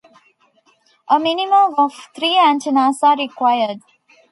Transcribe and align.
A 1.09 1.19
minimum 1.19 1.75
of 1.77 1.93
three 2.15 2.35
antennas 2.35 3.03
are 3.03 3.15
required. 3.19 3.77